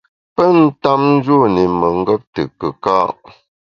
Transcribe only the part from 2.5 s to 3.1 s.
kùka’.